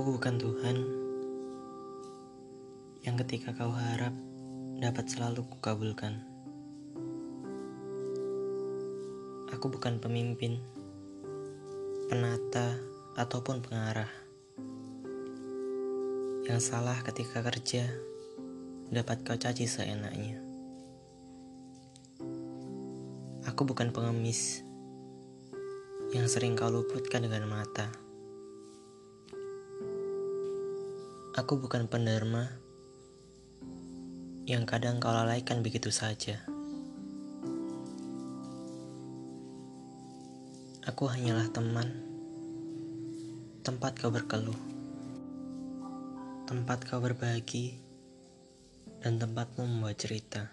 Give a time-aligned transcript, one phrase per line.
[0.00, 0.76] bukan Tuhan
[3.04, 4.16] yang ketika kau harap
[4.80, 6.24] dapat selalu kukabulkan.
[9.52, 10.56] Aku bukan pemimpin,
[12.08, 12.80] penata,
[13.20, 14.08] ataupun pengarah.
[16.48, 17.84] Yang salah ketika kerja
[18.88, 20.40] dapat kau caci seenaknya.
[23.44, 24.64] Aku bukan pengemis
[26.16, 28.11] yang sering kau luputkan dengan mata.
[31.32, 32.44] Aku bukan penderma
[34.44, 36.44] yang kadang kau lalaikan begitu saja.
[40.84, 41.88] Aku hanyalah teman,
[43.64, 44.60] tempat kau berkeluh,
[46.44, 47.80] tempat kau berbagi,
[49.00, 50.52] dan tempatmu membuat cerita.